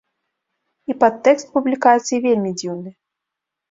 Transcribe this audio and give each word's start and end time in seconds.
І 0.93 0.95
падтэкст 1.03 1.53
публікацыі 1.59 2.25
вельмі 2.27 2.59
дзіўны. 2.59 2.91